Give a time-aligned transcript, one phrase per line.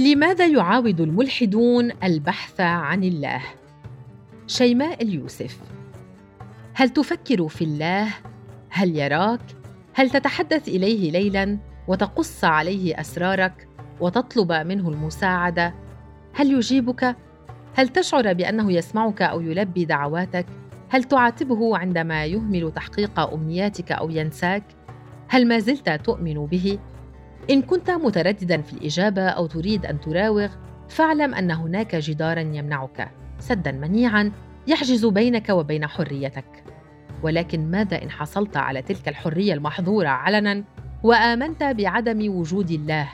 [0.00, 3.42] لماذا يعاود الملحدون البحث عن الله؟
[4.46, 5.58] شيماء اليوسف.
[6.74, 8.08] هل تفكر في الله؟
[8.70, 9.40] هل يراك؟
[9.94, 11.58] هل تتحدث إليه ليلا
[11.88, 13.68] وتقص عليه أسرارك
[14.00, 15.74] وتطلب منه المساعدة؟
[16.32, 17.16] هل يجيبك؟
[17.74, 20.46] هل تشعر بأنه يسمعك أو يلبي دعواتك؟
[20.88, 24.64] هل تعاتبه عندما يهمل تحقيق أمنياتك أو ينساك؟
[25.28, 26.78] هل ما زلت تؤمن به؟
[27.50, 30.48] إن كنت مترددا في الإجابة أو تريد أن تراوغ
[30.88, 33.10] فاعلم أن هناك جدارا يمنعك.
[33.38, 34.32] سدا منيعا
[34.66, 36.64] يحجز بينك وبين حريتك.
[37.22, 40.64] ولكن ماذا إن حصلت على تلك الحرية المحظورة علنا؟
[41.02, 43.08] وآمنت بعدم وجود الله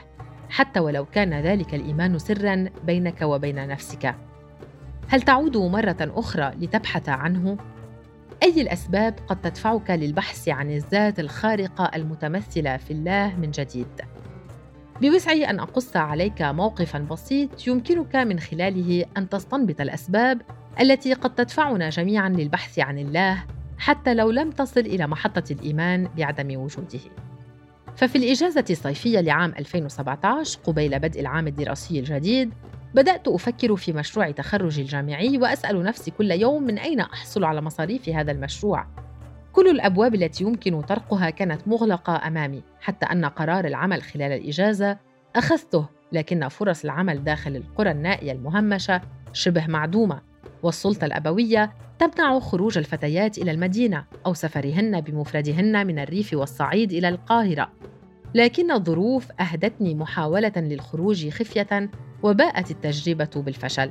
[0.49, 4.15] حتى ولو كان ذلك الإيمان سرا بينك وبين نفسك.
[5.09, 7.57] هل تعود مرة أخرى لتبحث عنه؟
[8.43, 14.16] أي الأسباب قد تدفعك للبحث عن الذات الخارقة المتمثلة في الله من جديد؟
[15.01, 20.43] بوسعي أن أقص عليك موقفا بسيط يمكنك من خلاله أن تستنبط الأسباب
[20.81, 23.45] التي قد تدفعنا جميعا للبحث عن الله
[23.79, 27.01] حتى لو لم تصل إلى محطة الإيمان بعدم وجوده.
[27.97, 32.53] ففي الإجازة الصيفية لعام 2017 قبيل بدء العام الدراسي الجديد
[32.95, 38.09] بدأت أفكر في مشروع تخرجي الجامعي وأسأل نفسي كل يوم من أين أحصل على مصاريف
[38.09, 38.87] هذا المشروع.
[39.57, 44.99] كل الأبواب التي يمكن طرقها كانت مغلقة أمامي حتى أن قرار العمل خلال الإجازة
[45.37, 49.01] أخذته لكن فرص العمل داخل القرى النائية المهمشة
[49.33, 50.21] شبه معدومة
[50.63, 57.73] والسلطة الأبوية تمنع خروج الفتيات إلى المدينة أو سفرهن بمفردهن من الريف والصعيد إلى القاهرة.
[58.35, 61.91] لكن الظروف أهدتني محاولة للخروج خفية
[62.23, 63.91] وباءت التجربة بالفشل.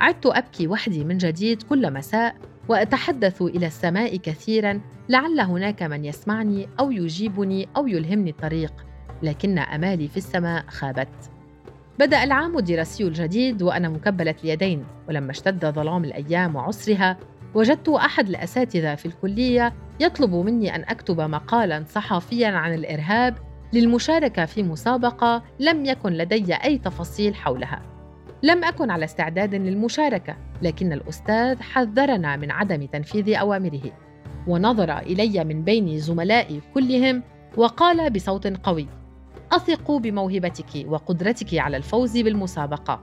[0.00, 2.36] عدت أبكي وحدي من جديد كل مساء
[2.68, 8.72] وأتحدث إلى السماء كثيرا لعل هناك من يسمعني أو يجيبني أو يلهمني الطريق
[9.22, 11.08] لكن أمالي في السماء خابت.
[11.98, 17.16] بدأ العام الدراسي الجديد وأنا مكبلة اليدين ولما اشتد ظلام الأيام وعسرها
[17.54, 23.34] وجدت أحد الأساتذة في الكلية يطلب مني أن أكتب مقالا صحفيا عن الإرهاب
[23.72, 27.93] للمشاركة في مسابقة لم يكن لدي أي تفاصيل حولها.
[28.42, 33.92] لم أكن على استعداد للمشاركة لكن الأستاذ حذرنا من عدم تنفيذ أوامره
[34.46, 37.22] ونظر إلي من بين زملائي كلهم
[37.56, 38.86] وقال بصوت قوي
[39.52, 43.02] أثق بموهبتك وقدرتك على الفوز بالمسابقة.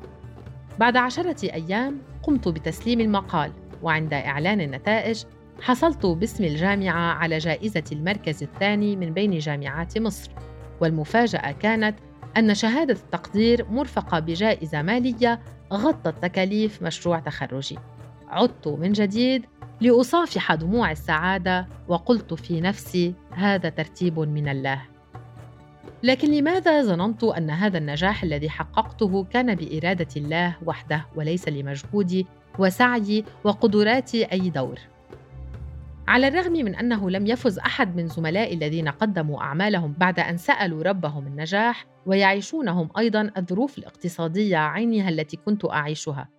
[0.80, 3.52] بعد عشرة أيام قمت بتسليم المقال
[3.84, 5.24] وعند إعلان النتائج
[5.62, 10.31] حصلت باسم الجامعة على جائزة المركز الثاني من بين جامعات مصر
[10.81, 11.96] والمفاجأة كانت
[12.38, 15.40] أن شهادة التقدير مرفقة بجائزة مالية
[15.74, 17.78] غطت تكاليف مشروع تخرجي.
[18.28, 19.46] عدت من جديد
[19.81, 24.81] لأصافح دموع السعادة وقلت في نفسي هذا ترتيب من الله.
[26.03, 32.28] لكن لماذا ظننت أن هذا النجاح الذي حققته كان بإرادة الله وحده وليس لمجهودي
[32.59, 34.80] وسعيي وقدراتي أي دور؟
[36.07, 40.84] على الرغم من أنه لم يفز أحد من زملائي الذين قدموا أعمالهم بعد أن سألوا
[40.84, 46.29] ربهم النجاح ويعيشون هم أيضا الظروف الاقتصادية عينها التي كنت أعيشها.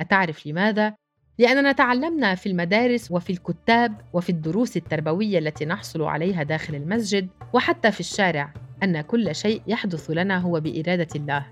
[0.00, 0.94] أتعرف لماذا؟
[1.38, 7.92] لأننا تعلمنا في المدارس وفي الكتاب وفي الدروس التربوية التي نحصل عليها داخل المسجد وحتى
[7.92, 8.52] في الشارع
[8.82, 11.46] أن كل شيء يحدث لنا هو بإرادة الله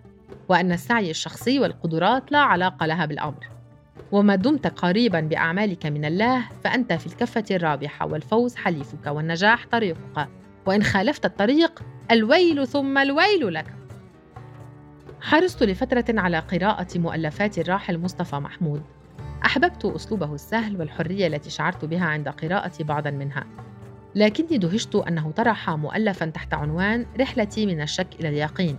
[0.48, 3.48] وأن السعي الشخصي والقدرات لا علاقة لها بالأمر.
[4.12, 10.28] وما دمت قريبا بأعمالك من الله فأنت في الكفة الرابحة والفوز حليفك والنجاح طريقك.
[10.66, 13.66] وإن خالفت الطريق الويل ثم الويل لك.
[15.20, 18.82] حرصت لفترة على قراءة مؤلفات الراحل مصطفى محمود.
[19.44, 23.44] أحببت أسلوبه السهل والحرية التي شعرت بها عند قراءة بعضا منها.
[24.14, 28.78] لكني دهشت أنه طرح مؤلفا تحت عنوان رحلتي من الشك إلى اليقين.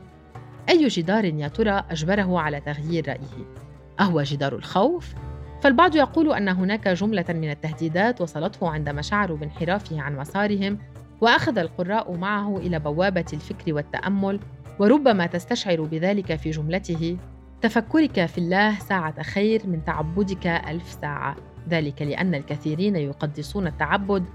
[0.69, 3.65] أي جدار يا ترى أجبره على تغيير رأيه؟
[3.99, 5.13] أهو جدار الخوف.
[5.61, 10.77] فالبعض يقول أن هناك جملة من التهديدات وصلته عندما شعروا بانحرافه عن مسارهم
[11.21, 14.39] وأخذ القراء معه إلى بوابة الفكر والتأمل
[14.79, 17.17] وربما تستشعر بذلك في جملته
[17.61, 21.35] تفكرك في الله ساعة خير من تعبدك ألف ساعة.
[21.69, 24.25] ذلك لأن الكثيرين يقدسون التعبد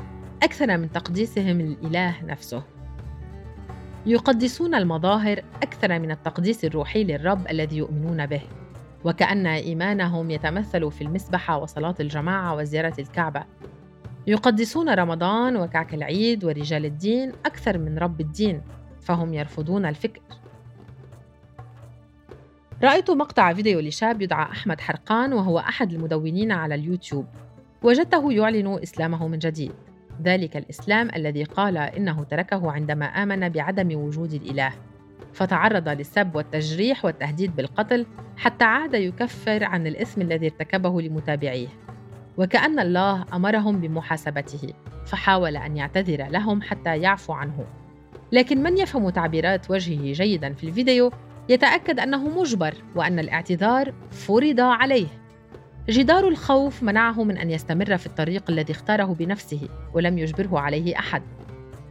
[0.43, 2.63] أكثر من تقديسهم للإله نفسه.
[4.07, 8.43] يقدسون المظاهر أكثر من التقديس الروحي للرب الذي يؤمنون به.
[9.05, 13.45] وكأن إيمانهم يتمثل في المسبحه وصلاة الجماعة وزيارة الكعبة.
[14.27, 18.63] يقدسون رمضان وكعك العيد ورجال الدين أكثر من رب الدين
[19.01, 20.21] فهم يرفضون الفكر.
[22.83, 27.27] رأيت مقطع فيديو لشاب يدعى أحمد حرقان وهو أحد المدونين على اليوتيوب.
[27.83, 29.73] وجدته يعلن إسلامه من جديد.
[30.23, 34.73] ذلك الإسلام الذي قال إنه تركه عندما آمن بعدم وجود الإله.
[35.33, 38.07] فتعرض للسب والتجريح والتهديد بالقتل
[38.37, 41.69] حتى عاد يكفر عن الإثم الذي ارتكبه لمتابعيه.
[42.37, 44.73] وكأن الله أمرهم بمحاسبته
[45.07, 47.65] فحاول أن يعتذر لهم حتى يعفو عنه.
[48.33, 51.11] لكن من يفهم تعبيرات وجهه جيدا في الفيديو
[51.49, 55.07] يتأكد أنه مجبر وأن الاعتذار فرض عليه.
[55.89, 61.23] جدار الخوف منعه من أن يستمر في الطريق الذي اختاره بنفسه ولم يجبره عليه أحد.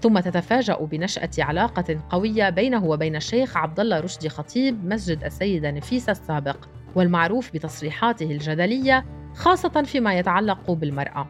[0.02, 6.12] ثم تتفاجأ بنشأة علاقة قوية بينه وبين الشيخ عبد الله رشدي خطيب مسجد السيدة نفيسة
[6.12, 6.58] السابق
[6.96, 9.06] والمعروف بتصريحاته الجدلية
[9.36, 11.28] خاصة فيما يتعلق بالمرأة.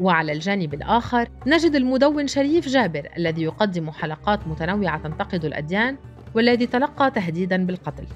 [0.00, 5.96] وعلى الجانب الآخر نجد المدون شريف جابر الذي يقدم حلقات متنوعة تنتقد الأديان
[6.34, 8.06] والذي تلقى تهديدا بالقتل.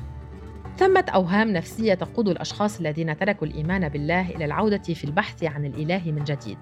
[0.76, 6.12] ثمة أوهام نفسية تقود الأشخاص الذين تركوا الإيمان بالله إلى العودة في البحث عن الإله
[6.12, 6.58] من جديد.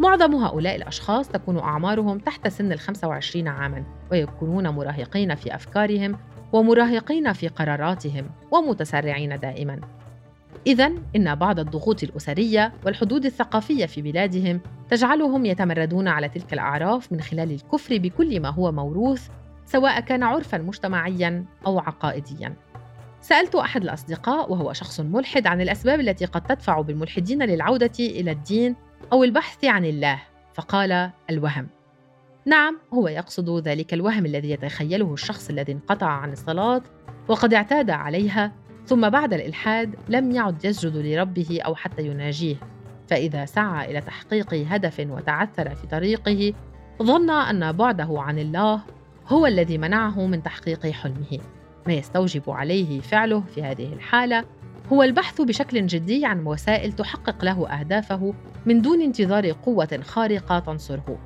[0.00, 6.18] معظم هؤلاء الأشخاص تكون أعمارهم تحت سن ال 25 عاماً ويكونون مراهقين في أفكارهم
[6.52, 9.80] ومراهقين في قراراتهم ومتسرعين دائماً.
[10.66, 14.60] إذا إن بعض الضغوط الأسرية والحدود الثقافية في بلادهم
[14.90, 19.28] تجعلهم يتمردون على تلك الأعراف من خلال الكفر بكل ما هو موروث
[19.66, 22.54] سواء كان عرفاً مجتمعياً أو عقائدياً.
[23.20, 28.76] سألت أحد الأصدقاء وهو شخص ملحد عن الأسباب التي قد تدفع بالملحدين للعودة إلى الدين
[29.12, 30.22] أو البحث عن الله
[30.54, 31.66] فقال الوهم.
[32.46, 36.82] نعم هو يقصد ذلك الوهم الذي يتخيله الشخص الذي انقطع عن الصلاة
[37.28, 38.52] وقد اعتاد عليها
[38.86, 42.56] ثم بعد الإلحاد لم يعد يسجد لربه أو حتى يناجيه.
[43.08, 46.52] فإذا سعى إلى تحقيق هدف وتعثر في طريقه
[47.02, 48.80] ظن أن بعده عن الله
[49.26, 51.38] هو الذي منعه من تحقيق حلمه.
[51.86, 54.44] ما يستوجب عليه فعله في هذه الحالة
[54.92, 58.34] هو البحث بشكل جدي عن وسائل تحقق له أهدافه
[58.66, 61.18] من دون انتظار قوة خارقة تنصره.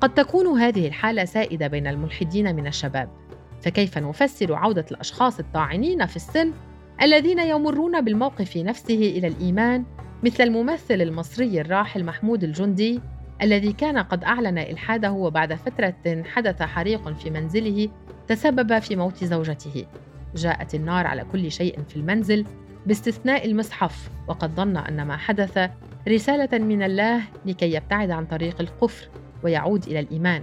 [0.00, 3.08] قد تكون هذه الحالة سائدة بين الملحدين من الشباب،
[3.62, 6.52] فكيف نفسر عودة الأشخاص الطاعنين في السن
[7.02, 9.84] الذين يمرون بالموقف نفسه إلى الإيمان
[10.24, 13.00] مثل الممثل المصري الراحل محمود الجندي
[13.42, 17.88] الذي كان قد أعلن إلحاده وبعد فترة حدث حريق في منزله
[18.28, 19.86] تسبب في موت زوجته.
[20.34, 22.46] جاءت النار على كل شيء في المنزل
[22.86, 25.70] باستثناء المصحف وقد ظن أن ما حدث
[26.08, 29.08] رسالة من الله لكي يبتعد عن طريق الكفر
[29.42, 30.42] ويعود إلى الإيمان.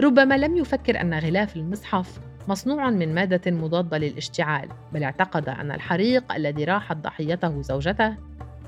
[0.00, 6.32] ربما لم يفكر أن غلاف المصحف مصنوع من مادة مضادة للاشتعال بل اعتقد أن الحريق
[6.32, 8.14] الذي راحت ضحيته زوجته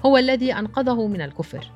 [0.07, 1.71] هو الذي أنقذه من الكفر.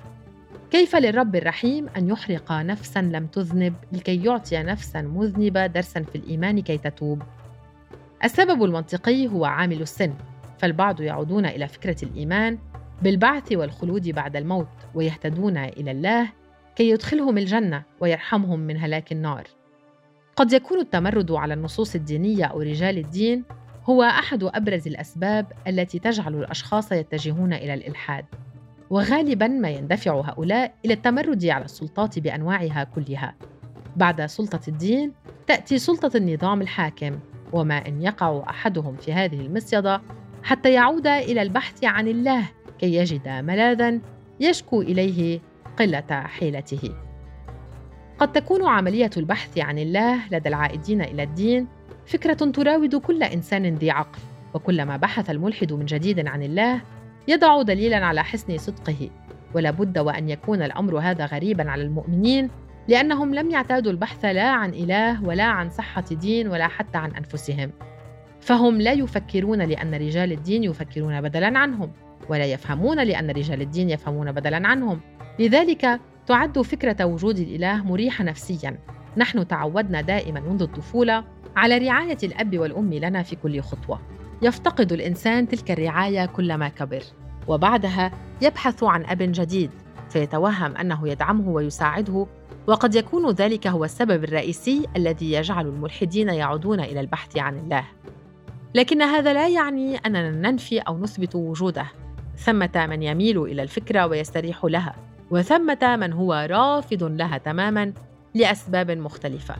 [0.70, 6.62] كيف للرب الرحيم أن يحرق نفسا لم تذنب لكي يعطي نفسا مذنبة درسا في الإيمان
[6.62, 7.22] كي تتوب؟
[8.24, 10.14] السبب المنطقي هو عامل السن.
[10.58, 12.58] فالبعض يعودون إلى فكرة الإيمان
[13.02, 16.28] بالبعث والخلود بعد الموت ويهتدون إلى الله
[16.76, 19.44] كي يدخلهم الجنة ويرحمهم من هلاك النار.
[20.36, 23.44] قد يكون التمرد على النصوص الدينية أو رجال الدين
[23.84, 28.24] هو أحد أبرز الأسباب التي تجعل الأشخاص يتجهون إلى الإلحاد.
[28.90, 33.34] وغالبا ما يندفع هؤلاء إلى التمرد على السلطات بأنواعها كلها.
[33.96, 35.12] بعد سلطة الدين
[35.46, 37.18] تأتي سلطة النظام الحاكم
[37.52, 40.00] وما إن يقع أحدهم في هذه المصيدة
[40.46, 42.42] حتى يعود إلى البحث عن الله
[42.78, 43.98] كي يجد ملاذا
[44.40, 45.40] يشكو إليه
[45.78, 46.90] قلة حيلته.
[48.18, 51.66] قد تكون عملية البحث عن الله لدى العائدين إلى الدين
[52.06, 54.18] فكرة تراود كل إنسان ذي عقل
[54.54, 56.80] وكلما بحث الملحد من جديد عن الله
[57.28, 59.10] يضع دليلا على حسن صدقه.
[59.54, 62.50] ولا بد وأن يكون الأمر هذا غريبا على المؤمنين
[62.88, 67.70] لأنهم لم يعتادوا البحث لا عن إله ولا عن صحة دين ولا حتى عن أنفسهم.
[68.46, 71.92] فهم لا يفكرون لأن رجال الدين يفكرون بدلاً عنهم
[72.28, 75.00] ولا يفهمون لأن رجال الدين يفهمون بدلاً عنهم.
[75.38, 78.78] لذلك تعد فكرة وجود الإله مريحة نفسياً.
[79.16, 81.24] نحن تعودنا دائماً منذ الطفولة
[81.56, 84.00] على رعاية الأب والأم لنا في كل خطوة.
[84.42, 87.02] يفتقد الإنسان تلك الرعاية كلما كبر
[87.48, 88.12] وبعدها
[88.42, 89.70] يبحث عن أب جديد
[90.10, 92.26] فيتوهم أنه يدعمه ويساعده
[92.66, 97.84] وقد يكون ذلك هو السبب الرئيسي الذي يجعل الملحدين يعودون إلى البحث عن الله.
[98.76, 101.86] لكن هذا لا يعني أننا ننفي أو نثبت وجوده.
[102.36, 104.94] ثمة من يميل إلى الفكرة ويستريح لها
[105.30, 107.92] وثمة من هو رافض لها تماما
[108.34, 109.54] لأسباب مختلفة.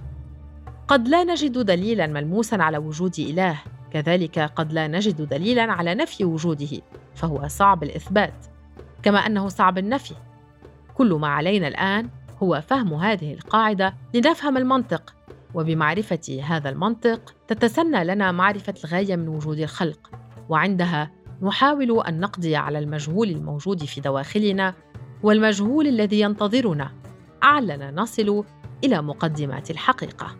[0.88, 3.58] قد لا نجد دليلا ملموسا على وجود إله
[3.90, 6.80] كذلك قد لا نجد دليلا على نفي وجوده
[7.14, 8.46] فهو صعب الإثبات
[9.02, 10.14] كما أنه صعب النفي.
[10.94, 12.08] كل ما علينا الآن
[12.42, 15.14] هو فهم هذه القاعدة لنفهم المنطق.
[15.57, 20.11] وبمعرفة هذا المنطق تتسنى لنا معرفة الغاية من وجود الخلق
[20.49, 21.11] وعندها
[21.43, 24.75] نحاول أن نقضي على المجهول الموجود في دواخلنا
[25.23, 26.93] والمجهول الذي ينتظرنا
[27.43, 28.45] علنا نصل
[28.85, 30.37] إلى مقدمات الحقيقة.